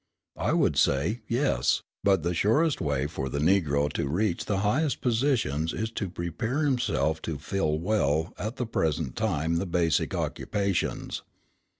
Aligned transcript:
I 0.39 0.53
would 0.53 0.77
say, 0.77 1.21
Yes; 1.27 1.83
but 2.03 2.23
the 2.23 2.33
surest 2.33 2.81
way 2.81 3.05
for 3.05 3.29
the 3.29 3.37
Negro 3.37 3.87
to 3.93 4.07
reach 4.07 4.45
the 4.45 4.61
highest 4.61 4.99
positions 4.99 5.73
is 5.73 5.91
to 5.91 6.09
prepare 6.09 6.63
himself 6.63 7.21
to 7.21 7.37
fill 7.37 7.77
well 7.77 8.33
at 8.39 8.55
the 8.55 8.65
present 8.65 9.15
time 9.15 9.57
the 9.57 9.67
basic 9.67 10.15
occupations. 10.15 11.21